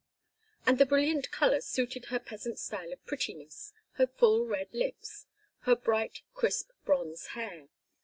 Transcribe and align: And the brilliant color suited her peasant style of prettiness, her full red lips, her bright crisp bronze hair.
And 0.65 0.79
the 0.79 0.87
brilliant 0.87 1.29
color 1.29 1.61
suited 1.61 2.05
her 2.05 2.17
peasant 2.17 2.57
style 2.57 2.91
of 2.91 3.05
prettiness, 3.05 3.71
her 3.97 4.07
full 4.07 4.47
red 4.47 4.73
lips, 4.73 5.27
her 5.59 5.75
bright 5.75 6.23
crisp 6.33 6.71
bronze 6.83 7.27
hair. 7.37 7.69